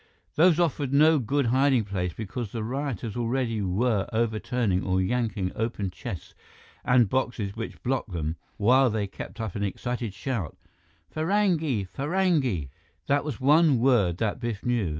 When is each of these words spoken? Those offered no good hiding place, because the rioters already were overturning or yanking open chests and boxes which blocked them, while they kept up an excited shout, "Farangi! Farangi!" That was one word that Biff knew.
Those 0.33 0.59
offered 0.59 0.91
no 0.91 1.19
good 1.19 1.45
hiding 1.45 1.83
place, 1.83 2.11
because 2.11 2.51
the 2.51 2.63
rioters 2.63 3.15
already 3.15 3.61
were 3.61 4.07
overturning 4.11 4.83
or 4.83 4.99
yanking 4.99 5.51
open 5.55 5.91
chests 5.91 6.33
and 6.83 7.07
boxes 7.07 7.55
which 7.55 7.83
blocked 7.83 8.11
them, 8.11 8.35
while 8.57 8.89
they 8.89 9.05
kept 9.05 9.39
up 9.39 9.53
an 9.53 9.61
excited 9.61 10.15
shout, 10.15 10.57
"Farangi! 11.13 11.87
Farangi!" 11.87 12.69
That 13.05 13.23
was 13.23 13.39
one 13.39 13.77
word 13.77 14.17
that 14.17 14.39
Biff 14.39 14.65
knew. 14.65 14.89